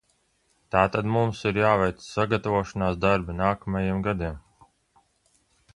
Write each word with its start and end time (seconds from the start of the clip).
Tātad 0.75 1.09
mums 1.15 1.41
ir 1.49 1.59
jāveic 1.63 2.01
sagatavošanās 2.07 2.99
darbi 3.05 3.37
nākamajiem 3.43 4.05
gadiem. 4.11 4.43